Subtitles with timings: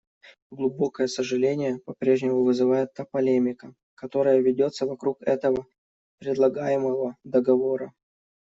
[0.49, 5.67] Глубокое сожаление по-прежнему вызывает та полемика, которая ведется вокруг этого
[6.17, 7.93] предлагаемого договора.